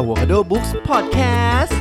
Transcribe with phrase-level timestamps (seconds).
[0.00, 1.74] Avocado Books Podcast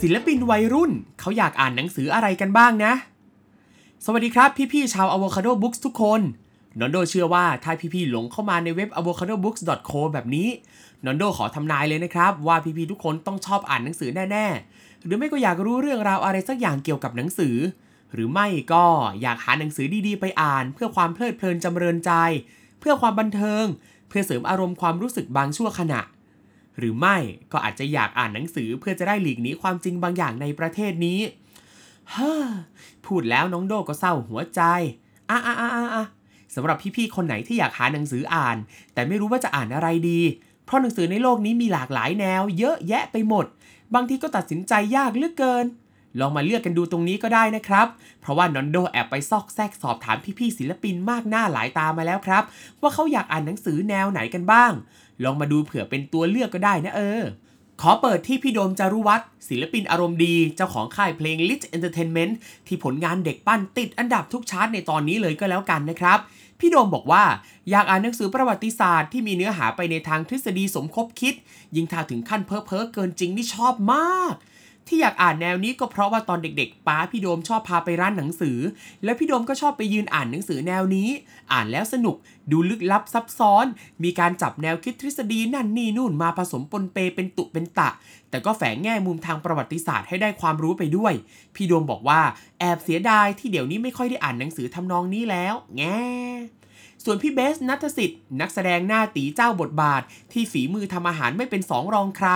[0.00, 2.92] ศิลปินวัยรุ่นเขาอยากอ่านหนังสืออะไรกันบ้างนะ
[4.04, 6.20] สวัสดีครับพี่ๆชาว Avocado Books ทุกคน
[6.80, 10.48] นอนโดเชื่อว่าถ้าพี่ๆหลงเข้ามาในเว็บ avocadobooks.co แบบนี้
[11.04, 17.56] นอนโดขอทำนายเลยนะครับ ว่าพี่ๆทุกคนต้องชอบอ่านหนังสือแน่ๆ หรือไม่ก็อยากรู้เรื่องราวอะไรสักอย่างเกี่ยวกับหนังสือ
[18.14, 18.84] หรือไม่ก็
[19.22, 22.12] อยากหาหนังสือดีๆ ไปอ่าน เพื่อความเพลิดเพลินจำเริญใจ
[22.80, 23.64] เพื่อความบันเทิง
[24.08, 26.00] เพื่อเสริมอารมณ์ความรู้สึกบางชั่วขณะ
[26.78, 27.16] หรือไม่
[27.52, 31.20] ก็อาจจะอยากอ่านหนังสือเพื่อจะได้หลีกหนีความจริงบางอย่างในประเทศนี้
[32.14, 32.32] ฮ้
[33.06, 34.60] พูดแล้วน้องโดก็เศร้าหัวใจ
[35.30, 36.06] อะอะอะอะ
[36.54, 38.56] สำหรับพี่ๆคนไหนที่อยากหาหนังสืออ่าน
[38.94, 40.20] แต่ไม่รู้ว่าจะอ่านอะไรดี
[40.64, 43.46] เพราะหนังสือในโลกนี้มีหลากหลายแนว เยอะแยะไปหมด
[43.94, 45.66] บางทีก็ตัดสินใจยากเหลือเกิน
[46.20, 47.86] ลองมาเลือกกันดูตรงนี้ก็ได้นะครับ
[48.20, 52.42] เพราะว่านอนโดแอบไปซอกแซกสอบถามพี่ๆศิลปินมากหน้าหลายตามาแล้วครับ
[52.80, 54.72] ว่าเขาอยากอ่านหนังสือแนวไหนกันบ้าง
[55.24, 57.22] ลองมาดูเผื่อเป็นตัวเลือกก็ได้นะเออ
[57.80, 62.32] ขอเปิดที่พี่โดมจารุวัฒน์ศิลปินอารมณ์ดีเจ้าของค่ายเพลง Lit Entertainment
[62.66, 66.18] ที่ผลงานเด็กปั้นติดอันดับทุกชาร์ตในตอนนี้เลยก็แล้วกันนะครับ
[66.60, 67.24] พี่โดมบอกว่า
[67.70, 71.34] อยากอ่านหนังสือประวัติศาสตร์ที่มีเนื้อหาไปในทางทฤษฎีสมคบคิด
[71.76, 74.34] ยิ่งถ้าถึงขั้นเพ้อเพ้อเกินจริงนี่ชอบมาก
[74.88, 78.58] ที่อยากอ่านแนวนี้ก็เพราะว่าตอนเด็กๆป้าพี่โดมชอบพาไปร้านหนังสือ
[79.04, 81.08] แล้วพี่โดมก็ชอบไปยืนอ่านหนังสือแนวนี้
[81.52, 82.16] อ่านแล้วสนุก
[82.50, 83.66] ดูลึกลับซับซ้อน
[84.04, 87.90] มีการจับแนวคิดทฤษฎีนั่นนี่นู่นมาผสมปนเปเป็นตุเป็นตะ
[88.30, 91.12] แต่ก็แฝงแง่มุมทางประวัติศาสตร์ให้ได้ความรู้ไปด้วย
[91.54, 92.20] พี่โดมบอกว่า
[92.58, 96.02] แอบเสียดายที่เดี๋ยวนี้ไม่ค่อยได้อ่านหนังสือทำนองนี้แล้ว แง่
[97.04, 102.28] ส่วนพี่เบสนัทสิทธิ์นักแสดงหน้าตีเจ้าบทบาท ที่ฝีมือทำอาหารไม่เป็นสองรองใคร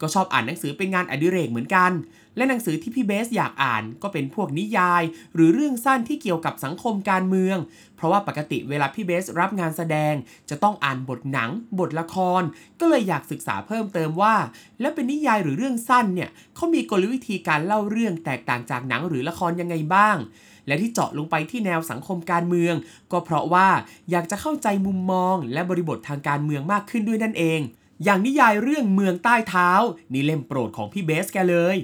[0.00, 1.92] ก็ชอบอ่านหนังสือเป็นงานอดิเรกเหมือนกัน
[2.36, 5.02] และหนังสือที่พี่เบสอยากอ่านก็เป็นพวกนิยาย
[5.34, 7.58] หรือเรื่องสั้นที่เกี่ยวกับสังคมการเมือง
[7.96, 10.14] เพราะว่าปกติเวลาพี่เบสรับงานแสดง
[10.50, 12.42] จะต้องอ่านบทหนัง บทละคร
[12.80, 14.34] ก็เลยอยากศึกษาเพิ่มเติมว่า
[14.80, 20.16] แล้วเป็นนิยายหรือเรื่องสั้นเนี่ยเขามีกลวิธีการเล่าเรื่องแตกต่างจากหนังหรือละครยังไงบ้าง
[20.66, 22.74] และที่เจาะลงไปที่แนวสังคมการเมือง
[23.12, 23.68] ก็เพราะว่า
[24.10, 27.60] อยากจะเข้าใจมุมมอง และบริบททางการเมืองมากขึ้นด้วยนั่นเอง
[28.04, 29.70] อย่างนิยายเรื่องเมืองใต้เท้า
[30.12, 31.76] นี่เล่มโปรดของพี่เบสแกเลย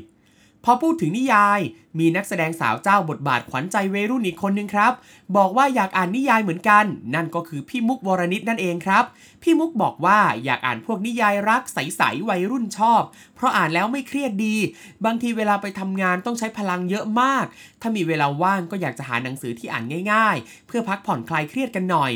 [0.64, 1.60] พอพูดถึงนิยาย
[1.98, 4.92] มีนักแสดงสาวเจ้าบทบาทขวัญใจวัยรุ่นอีกคนนึงครับ
[5.36, 6.84] บอกว่าอยากอ่านนิยายเหมือนกัน
[7.14, 9.04] นั่นก็คือพี่มุกวรนิตนั่นเองครับ
[9.42, 13.02] พี่มุกบอกว่าอยากอ่านพวกนิยายรักใสๆวัยรุ่นชอบ
[13.34, 14.56] เพราะอ่านแล้วไม่เครียดดี
[15.04, 17.44] บางทีเวลาไปทำงานต้องใช้พลังเยอะมาก
[17.80, 22.12] ถ้ามีเวลาว่างก็อยากจะหาหนังสือที่อ่านง่าย ๆ เพื่อพักผ่อนคลายเครียดกันหน่อย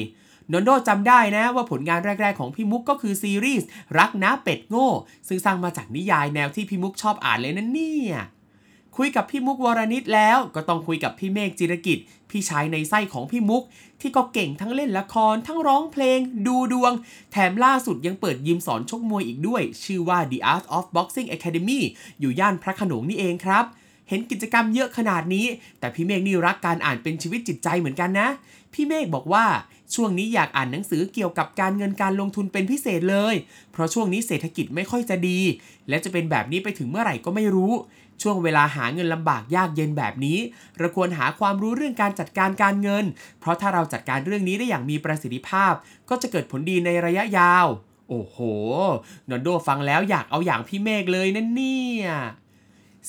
[0.53, 3.66] นนโดจำได้นะว่าผลงานแรก ๆ ของพี่มุกก็คือซีรีส์
[3.99, 4.88] รักนะเป็ดโง่
[5.28, 8.16] ซึ่งสร้างมาจากนิยายแนวที่พี่มุกชอบอ่านเลยนั่นเนี่ย
[8.97, 11.99] คุยกับพี่มุกวรนิตแล้วก็ต้องคุยกับพี่เมฆจิรกิจ
[12.31, 13.62] พี่ชายในไส้ของพี่มุก
[14.00, 16.93] ที่ก็เก่งทั้งเล่นละคร ทั้งร้องเพลง ดูดวง
[17.32, 21.81] แถมล่าสุดยังเปิดยิมสอนชกมวยอีกด้วย ชื่อว่า The Art of Boxing Academy
[22.21, 23.65] อยู่ย่านพระขนงนี่เองครับ
[24.09, 25.47] เห็นกิจกรรมเยอะขนาดนี้
[25.78, 28.28] แต่พี่เมฆนี่รักการอ่านเป็นชีวิตจิตใจเหมือนกันนะ
[28.72, 29.44] พี่เมฆบอกว่า
[29.94, 33.34] ช่วงนี้อยากอ่านหนังสือเกี่ยวกับการเงินการลงทุนเป็นพิเศษเลย
[33.72, 35.41] เพราะช่วงนี้เศรษฐกิจไม่ค่อยจะดี
[35.88, 37.72] และจะเป็นแบบนี้ไปถึงเมื่อไหร่ก็ไม่รู้
[38.22, 40.38] ช่วงเวลาหาเงินลำบากยากเย็นแบบนี้
[40.78, 43.04] เราควรหาความรู้เรื่องการจัดการการเงิน
[43.41, 45.72] เพราะถ้าเราจัดการเรื่องนี้ได้อย่างมีประสิทธิภาพ
[46.09, 47.66] ก็จะเกิดผลดีในระยะยาว
[48.09, 48.38] โอ้โห
[49.28, 52.09] นอนโดฟังแล้วอยากเอาอย่างพี่เมฆเลยนั่นเนี่ย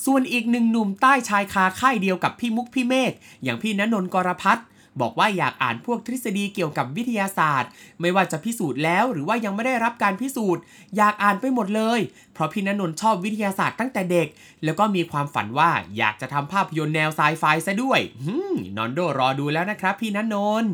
[0.04, 3.12] ส่วนอีกหนึ่งหนุ่มใต้ชายคาค่ายเดียวกับพี่มุกพี่เมฆ
[3.42, 4.66] อย่างพี่ณนนท์กรพัฒน์
[5.00, 7.70] บอกว่าอยากอ่านพวกทฤษฎีเกี่ยวกับวิทยาศาสตร์
[8.00, 10.62] ไม่ว่าจะพิสูจน์แล้วหรือว่ายังไม่ได้รับการพิสูจน์
[10.96, 12.00] อยากอ่านไปหมดเลย
[12.32, 14.28] เพราะพี่ณนนท์ชอบวิทยาศาสตร์ตั้งแต่เด็ก
[14.64, 20.72] แล้วก็มีความฝันว่าอยากจะทำภาพยนตร์แนวไซไฟซะด้วยฮึมนอนโดรอดูแล้วนะครับพี่ณนนท์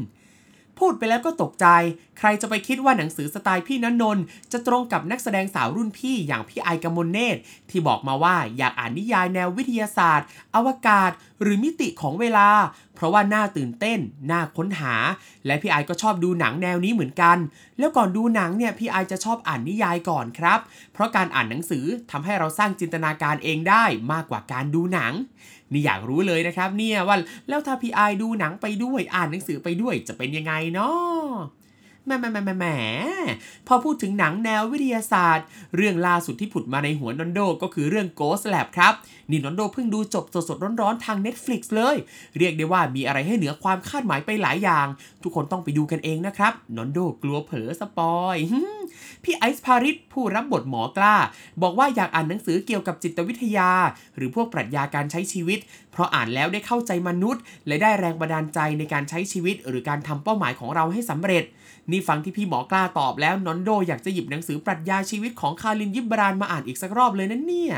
[0.78, 1.66] พูดไปแล้วก็ตกใจ
[2.18, 7.40] ใครจะไปคิดว่าหนังสือสไตล์พี่ณนนน์จะตรงกับนักแสดงสาวรุ่นพี่อย่างพี่ไอกมลเนตร
[7.70, 11.10] ที่บอกมาว่าอยากอ่านนิยายแนววิทยาศาสตร์ อวกาศ
[11.42, 12.48] หรือมิติของเวลา
[12.94, 13.98] เพราะว่าน่าตื่นเต้น
[14.30, 14.94] น่าค้นหา
[15.46, 17.36] และพี่ไอก็ชอบดูหนังแนวนี้เหมือนกัน
[17.78, 20.60] แล้วก่อนดูหนังเนี่ยพี่ไอจะชอบอ่านนิยายก่อนครับ
[20.92, 25.12] เพราะการอ่านหนังสือทำให้เราสร้างจินตนาการเองได้มากกว่าการดูหนัง
[25.72, 27.16] นี่อยากรู้เลยนะครับเนี่ยว่า
[27.48, 31.26] แล้วถ้าพี่ไอดูหนังไปด้วยอ่านหนังสือไปด้วยจะเป็นยังไงเนาะ
[32.06, 32.66] แหมแหมแหมแหมแหม
[33.66, 35.46] พอพูดถึงหนังแนววิทยาศาสตร์
[35.76, 38.92] เรื่องล่าสุดที่ผุดมาในหัวนอนโดก็คือเรื่อง Ghost Lab ครับ
[39.30, 41.96] นี่นอนโดเพิ่งดูจบสดๆร้อนๆทาง Netflix เลย
[42.38, 44.86] เรียกได้ว่ามีอะไรให้เหนือความคาดหมายไปหลายอย่าง
[45.22, 48.36] ทุกคนต้องไปดูกันเองนะครับนอนโดกลัวเผลอสปอย
[49.24, 51.16] พี่ไอซ์พาริสผู้รับบทหมอกล้า
[51.62, 53.70] บอกว่าอยากอ่านหนังสือเกี่ยวกับจิตวิทยา
[54.16, 55.58] หรือพวกปรัชญาการใช้ชีวิต
[55.92, 61.44] เพราะอ่านแล้วได้เข้าใจมนุษย์ และได้แรงบันดาลใจในการใช้ชีวิต หรือการทำเป้าหมายของเราให้สำเร็จ
[61.90, 67.74] นี่ฟังที่พี่หมอกล้าตอบแล้วนอนโดอยากจะหยิบหนังสือปรัชญาชีวิตของคารินยิบบรานมาอ่านอีกสักรอบเลยนะเนี่ย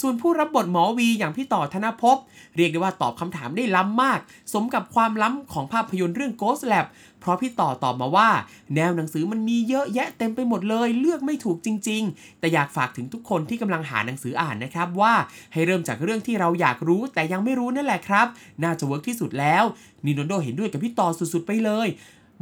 [0.00, 2.16] ส่วนผู้รับบทหมอวีอย่างพี่ต่อธนภพ
[2.56, 4.20] เรียกได้ว่าตอบคำถามได้ล้ำมาก
[4.52, 6.86] สมกับความล้ำของภาพยนตร์เรื่อง Ghost Lab
[7.20, 8.28] เพราะพี่ต่อตอบมาว่า
[8.74, 15.14] แนวหนังสือมันมีเยอะแยะเต็มไปหมดเลย เลือกไม่ถูกจริง ๆ แต่อยากฝากถึงทุกคนที่กำลังหาหนังสืออ่านนะครับว่า
[15.52, 18.26] ให้เริ่มจากเรื่องที่เราอยากรู้แต่ยังไม่รู้นั่นแหละครับ
[18.62, 19.64] น่าจะเวิร์กที่สุดแล้ว
[20.04, 21.88] นอนโดเห็นด้วยกับพี่ต่อสุดๆไปเลย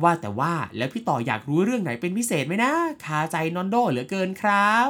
[0.02, 2.72] ว่าแต่ว่าแล้วพี่ต่ออยากรู้เรื่องไหนเป็นพิเศษไหมนะ
[3.04, 4.88] คาใจนอนโดเหลือเกินครับ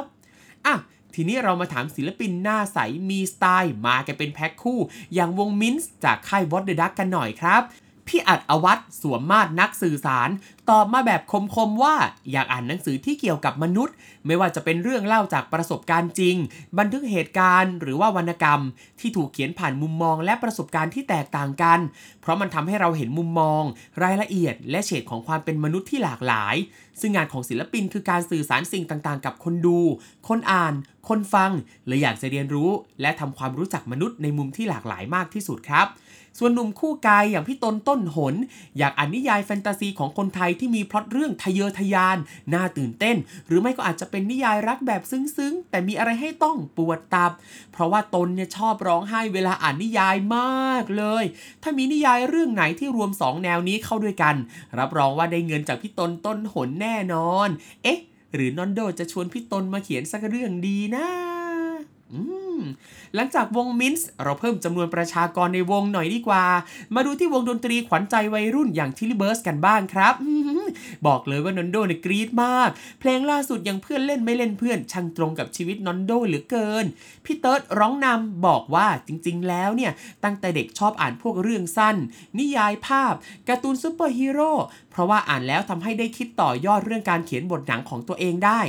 [0.65, 0.75] อะ
[1.15, 2.77] ทีนี้เรามาถามศิลปินหน้าใส
[3.09, 4.79] มีสไตล์ มากันเป็นแพ็คคู่
[5.13, 7.61] อย่างวง Mints จากค่าย What The Duck กันหน่อยครับ
[8.07, 10.29] พี่อัดอวัตสวมมาดนักสื่อสาร
[10.69, 11.21] ตอบมาแบบ
[11.55, 11.95] คมๆว่า
[12.31, 16.35] อยากอ่านหนังสือที่เกี่ยวกับมนุษย์ ไม่ว่าจะเป็นเรื่องเล่าจากประสบการณ์จริง
[16.77, 18.61] บันทึกเหตุการณ์หรือว่าวรรณกรรม
[18.99, 21.79] ที่ถูกเขียนผ่านมุมมองและประสบการณ์ที่แตกต่างกัน
[22.21, 23.63] เพราะมันทำให้เราเห็นมุมมอง
[24.03, 26.55] รายละเอียด และเฉดของความเป็นมนุษย์ที่หลากหลาย
[26.99, 29.79] ซึ่งงานของศิลปินคือการสื่อสารสิ่งต่างๆ กับคนดู
[30.27, 30.73] คนอ่าน
[31.09, 31.51] คนฟัง
[31.87, 32.69] เลยอยากจะเรียนรู้
[33.01, 35.87] และทำความรู้จักมนุษย์ในมุมที่หลากหลายมากที่สุดครับ
[36.39, 38.35] ส่วนหนุ่มคู่กายอย่างพี่ตนต้นหน
[38.77, 42.17] อยากอ่านนิยายแฟนตาซีของคนไทยที่มีพล็อตเรื่องทะเยอทะยาน
[42.53, 43.17] น่าตื่นเต้น
[43.47, 47.31] หรือไม่ก็อาจจะเป็นนิยายรักแบบซึ้งๆ แต่มีอะไรให้ต้องปวดตับ
[47.71, 51.23] เพราะว่าตนเนี่ยชอบร้องไห้เวลาอ่านนิยายมากเลย
[51.63, 54.35] ถ้ามีนิยายเรื่องไหนที่รวม 2 แนวนี้เข้าด้วยกัน
[54.79, 57.49] รับรองว่าได้เงินจากพี่ตนต้นหนแน่นอน
[57.83, 57.99] เอ๊ะ
[58.33, 61.07] หรือนอนโดจะชวนพี่ตนมาเขียนสักเรื่องดีนะ
[62.11, 62.40] อืม
[63.15, 66.45] หลังจากวง Mints เราเพิ่มจำนวนประชากรในวงหน่อยดีกว่า
[66.95, 70.13] มาดูที่วงดนตรีขวัญใจวัยรุ่นอย่าง Tilly Birds กันบ้างครับ
[71.07, 72.69] บอกเลยว่านอนโดเนี่ยกรี๊ดมาก
[72.99, 76.85] เพลงล่าสุดอย่างเพื่อนเล่นไม่เล่นเพื่อนช่างตรงกับชีวิตนอนโดเหลือเกิน
[77.25, 79.91] พี่เติร์ดร้องนำบอกว่าจริงๆ แล้วเนี่ย
[80.23, 81.95] ตั้งแต่เด็กชอบอ่านพวกเรื่องสั้น
[82.39, 83.13] นิยายภาพ
[83.47, 84.51] การ์ตูนซูเปอร์ฮีโร่
[84.91, 88.59] เพราะว่าอ่านแล้วทำให้ได้คิดต่อยอดเรื่องการเขียนบทหนังของตัวเองได้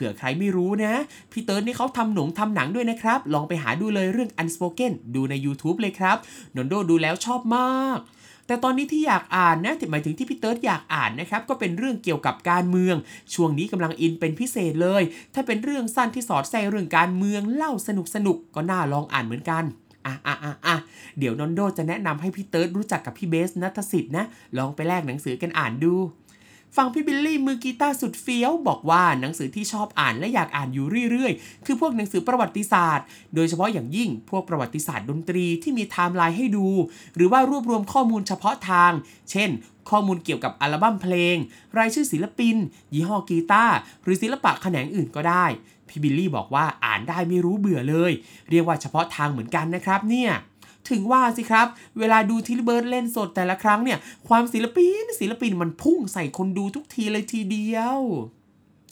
[0.00, 0.94] ผื่อใครไม่รู้นะ
[1.32, 6.16] พี่เติร์ดนี่เขาทำหนงทำหนังด้วยนะครับ ลองไปหาดูเลยเรื่อง Unspoken ดูใน YouTube เลยครับ
[6.56, 7.98] นนโดดูแล้วชอบมาก
[8.46, 12.96] แต่ตอนนี้ที่อยากอ่านนะหมายถึงที่พี่เติร์ดอยากอ่านนะครับก็เป็นเรื่องเกี่ยวกับการเมือง
[13.34, 15.02] ช่วงนี้กำลังอินเป็นพิเศษเลย
[15.34, 19.64] ถ้าเป็นเรื่องสั้นที่สอดแทรกเรื่องการเมืองเล่าสนุกสนุกก็น่าลองอ่านเหมือนกัน
[20.06, 20.76] อะอะอะอะ
[21.18, 24.24] เดี๋ยวนนโดจะแนะนำให้พี่เติร์ดรู้จักกับพี่เบสนัทสิทธิ์นะ
[24.58, 25.94] ลองไปแลกหนังสือกันอ่านดู
[26.76, 36.66] ฟังพี่บิลลี่มือกีตาร์สุดเฟี้ยวบอกว่าหนังสือที่ชอบอ่านและอยากอ่านอยู่เรื่อยๆ คือพวกหนังสือประวัติศาสตร์ โดยเฉพาะอย่างยิ่งพวกประวัติศาสตร์ดนตรีที่มีไทม์ไลน์ให้ดู
[37.14, 38.92] หรือว่ารวบรวมข้อมูลเฉพาะทาง
[39.30, 39.50] เช่น
[39.90, 41.36] ข้อมูลเกี่ยวกับอัลบั้มเพลง
[41.78, 42.56] รายชื่อศิลปิน
[42.94, 45.46] ยี่ห้อกีตาร์หรือศิลปะแขนงอื่นก็ได้
[45.88, 48.12] พี่บิลลี่บอกว่าอ่านได้ไม่รู้เบื่อเลย
[48.50, 50.30] เรียกว่าเฉพาะทางเหมือนกันนะครับเนี่ย
[50.90, 51.66] ถึงว่าสิครับ
[51.98, 53.98] เวลาดูทิลเบิร์ดเล่นสดแต่ละครั้งเนี่ย
[54.28, 57.98] ความศิลปินศิลปินมันพุ่งใส่คนดูทุกทีเลยทีเดียว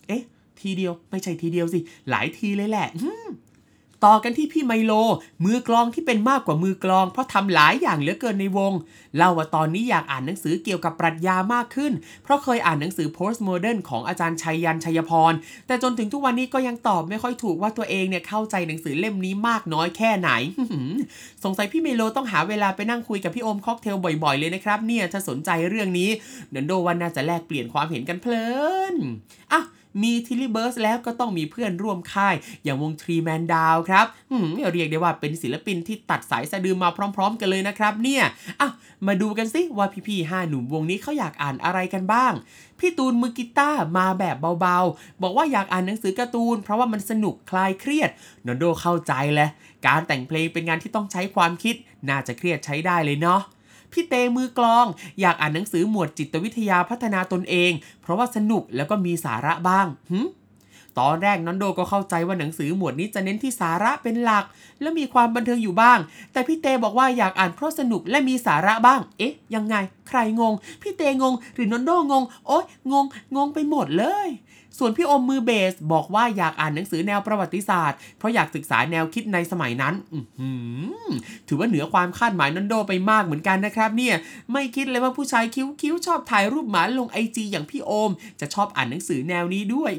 [0.08, 0.22] เอ๊ะ
[0.60, 1.78] ทีเดียวไม่ใช่ทีเดียวสิ
[2.10, 2.88] หลายทีเลยแหละ
[4.04, 4.92] ต่อกันที่พี่ไมโล
[5.44, 8.72] มือกลองที่เป็นมากกว่ามือกลอง เพราะทำหลายอย่างเหลือเกินในวง
[9.16, 11.92] เล่าว่าตอนนี้อยากอ่านหนังสือเกี่ยวกับปรัชญามากขึ้น
[12.22, 15.32] เพราะเคยอ่านหนังสือ postmodern ของอาจารย์ชัยยันชัยพร
[15.66, 20.30] แต่จนถึงทุกวันนี้ก็ยังตอบไม่ค่อยถูกว่าตัวเองเนี่ยเข้าใจหนังสือเล่มนี้มากน้อยแค่ไหน
[21.44, 26.10] สงสัยพี่ไมโลต้องหาเวลาไปนั่งคุยกับพี่โอมค็อกเทลบ่อยๆเลยนะครับเนี่ยถ้าสนใจเรื่องนี้
[26.50, 28.46] นอนโดว่าน่าจะแลกเปลี่ยนความเห็นกันเพลิ
[28.92, 28.94] น
[29.52, 29.62] อะ
[30.02, 38.22] มี Tilly Birds แล้วก็ต้องมีเพื่อนร่วมค่าย อย่างวง Three Man Down ครับอืมเรียกได้ว่าเป็นศิลปินที่ตัดสายสะดือมาพร้อม ๆ กันเลยนะครับเนี่ย
[38.60, 38.68] อะ
[39.06, 42.32] มาดูกันสิว่าพี่ๆห้าหนุ่มวงนี้เขาอยากอ่านอะไรกันบ้าง
[42.78, 48.10] พี่ตูนมือกีตาร์มาแบบเบาๆ บอกว่าอยากอ่านหนังสือการ์ตูน เพราะว่ามันสนุกคลายเครียด
[48.46, 49.48] นอนโดเข้าใจแหละ
[49.86, 51.74] การแต่งเพลงเป็นงานที่ต้องใช้ความคิด
[52.08, 53.40] น่าจะเครียดใช้ได้เลยเนาะ
[53.92, 54.86] พี่เตมือกลอง
[55.20, 60.20] อยากอ่านหนังสือหมวดจิตวิทยาพัฒนาตนเอง เพราะว่าสนุกแล้วก็มีสาระบ้างหึ
[60.98, 64.44] ตอนแรกนอนโดก็เข้าใจว่าหนังสือหมวดนี้จะเน้นที่สาระเป็นหลัก
[64.80, 65.98] และมีความบันเทิงอยู่บ้าง
[66.32, 69.76] แต่พี่เตบอกว่าอยากอ่านเพราะสนุกและมีสาระบ้าง เอ๊ะ ยังไง
[70.08, 74.28] ใครงง พี่เตงง หรือนอนโดงง โอ๊ยงง งงไปหมดเลย
[74.78, 80.42] ส่วนพี่อมมือเบสบอกว่าอยากอ่านหนังสือแนวประวัติศาสตร์ เพราะอยากศึกษาแนวคิดในสมัยนั้นอ
[81.48, 84.14] ถือว่าเหนือความคาดหมายนันโดไปมากเหมือนกันนะครับเนี่ย
[84.52, 89.92] ไม่คิดเลยว่าผู้ชายคิ้วๆชอบถ่ายรูปหมาลงไอจีอย่างพี่โอม จะชอบอ่านหนังสือแนวนี้ด้วย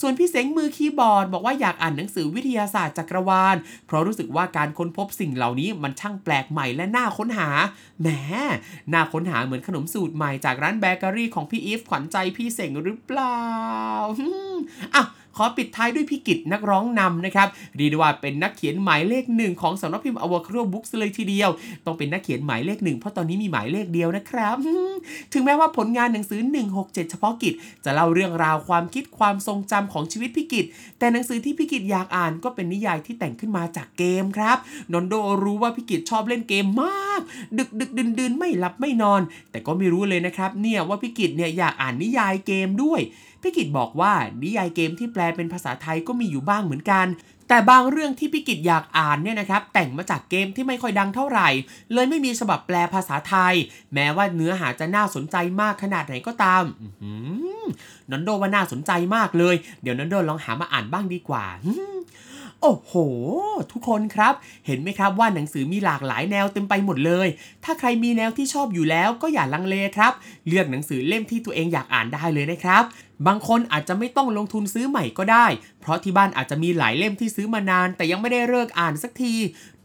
[0.00, 7.48] ส่วนพี่เสงมือคีย์บอร์ดบอกว่าอยากอ่านหนังสือวิทยาศาสตร์จักรวาล เพราะรู้สึกว่าการค้นพบสิ่งเหล่านี้มันช่างแปลกใหม่และน่าค้นหา
[8.00, 8.08] แหม
[8.92, 13.38] น่าค้นหาเหมือนขนมสูตรใหม่จากร้านเบเกอรี่ของพี่อีฟขวัญใจพี่เสงหรือเปล่า
[14.94, 15.04] อะ
[15.42, 21.50] อปิดท้ายด้วยพี่กิจนักร้องนำนะครับเรียกได้ว่าเป็นนักเขียนหมายเลขหนึ่งของสำนักพิมพ์ Avocado Books เลยทีเดียว
[21.84, 24.56] ต้องเป็นนักเขียนหมายเลขหนึ่งเพราะตอนนี้มีหมายเลขเดียวนะครับ
[25.32, 26.40] ถึงแม้ว่าผลงานหนังสือ
[26.76, 27.54] 167 เฉพาะกิจ
[27.84, 30.64] จะเล่าเรื่องราวความคิดความทรงจำของชีวิตพี่กิจ
[30.98, 34.58] แต่หนังสือที่พี่กิจอยากอ่านก็เป็นนิยายที่แต่งขึ้นมาจากเกมครับ
[34.92, 37.20] นนโดรู้ว่าพี่กิจชอบเล่นเกมมาก
[37.58, 39.20] ดึกดึกดื่นดื่นไม่หลับไม่นอน
[39.50, 43.00] แต่ก็ไม่รู้เลยนะครับเนี่ยว่าพี่กิจเนี่ยอยากอ่านนิยายเกมด้วย
[43.42, 47.06] พี่กิจบอกว่านิยายเกมที่แปลเป็นภาษาไทยก็มีอยู่บ้างเหมือนกัน
[47.48, 51.48] แต่บางเรื่องที่พี่กิจอยากอ่านเนี่ยนะครับแต่งมาจากเกมที่ไม่ค่อยดังเท่าไหร่
[51.92, 53.54] เลยไม่มีฉบับแปลภาษาไทย
[53.94, 56.64] แม้ว่าเนื้อหาจะน่าสนใจมากขนาดไหนก็ตาม
[58.10, 61.44] นอนโดว่าน่าสนใจมากเลย เดี๋ยวนอนโดลองหามาอ่านบ้างดีกว่า
[62.62, 62.92] โอ้โห
[63.72, 64.34] ทุกคนครับ
[64.66, 67.28] เห็นไหมครับว่าหนังสือมีหลากหลายแนวเต็มไปหมดเลย
[67.64, 70.12] ถ้าใครมีแนวที่ชอบอยู่แล้วก็อย่าลังเลครับ
[70.46, 72.84] เลือกหนังสือเล่มที่ตัวเองอยากอ่านได้เลยนะครับ
[73.26, 75.46] บางคนอาจจะไม่ต้องลงทุนซื้อใหม่ก็ได้
[75.80, 79.34] เพราะที่บ้านอาจจะมีหลายเล่มที่ซื้อมานาน แต่ยังไม่ได้เลิกอ่านสักที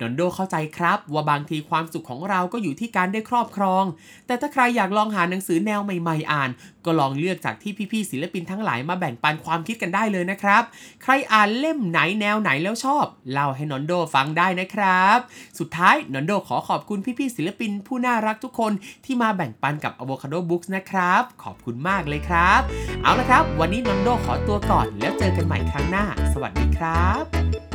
[0.01, 3.83] นอนโดเข้าใจครับ ว่าบางทีความสุขของเราก็อยู่ที่การได้ครอบครอง
[4.27, 6.49] แต่ถ้าใครอยากลองหาหนังสือแนวใหม่ๆ อ่าน
[6.85, 10.63] ก็ลองเลือกจากที่พี่ๆศิลปินทั้งหลายมาแบ่งปันความคิดกันได้เลยนะครับ
[11.03, 15.17] ใครอ่านเล่มไหนแนวไหนแล้วชอบเล่าให้นอนโดฟังได้นะครับ
[15.59, 18.71] สุดท้ายนอนโดขอขอบคุณพี่ๆศิลปินผู้น่ารักทุกคน
[19.05, 22.61] ที่มาแบ่งปันกับ Avocado Books นะครับ ขอบคุณมากเลยครับ
[23.03, 27.74] เอาละครับ วันนี้นอนโดขอตัวก่อนแล้วเจอกันใหม่ครั้งหน้า สวัสดีครับ